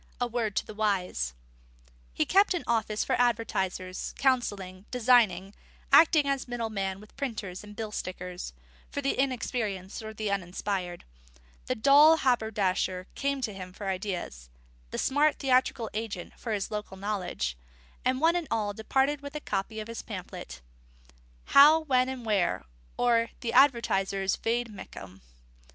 A 0.19 0.25
Word 0.25 0.55
to 0.55 0.65
the 0.65 0.73
Wise._ 0.73 1.33
He 2.11 2.25
kept 2.25 2.55
an 2.55 2.63
office 2.65 3.03
for 3.03 3.13
advertisers, 3.21 4.15
counselling, 4.17 4.85
designing, 4.89 5.53
acting 5.91 6.25
as 6.27 6.47
middleman 6.47 6.99
with 6.99 7.15
printers 7.15 7.63
and 7.63 7.75
bill 7.75 7.91
stickers, 7.91 8.51
for 8.89 8.99
the 9.03 9.15
inexperienced 9.19 10.01
or 10.01 10.11
the 10.11 10.31
uninspired: 10.31 11.03
the 11.67 11.75
dull 11.75 12.17
haberdasher 12.17 13.05
came 13.13 13.41
to 13.41 13.53
him 13.53 13.73
for 13.73 13.87
ideas, 13.89 14.49
the 14.89 14.97
smart 14.97 15.37
theatrical 15.37 15.87
agent 15.93 16.33
for 16.35 16.51
his 16.51 16.71
local 16.71 16.97
knowledge; 16.97 17.55
and 18.03 18.19
one 18.19 18.35
and 18.35 18.47
all 18.49 18.73
departed 18.73 19.21
with 19.21 19.35
a 19.35 19.39
copy 19.39 19.79
of 19.79 19.87
his 19.87 20.01
pamphlet: 20.01 20.61
_How, 21.49 21.85
When, 21.85 22.09
and 22.09 22.25
Where; 22.25 22.65
or, 22.97 23.29
the 23.41 23.53
Advertiser's 23.53 24.35
Vade 24.35 24.73
Mecum. 24.73 25.21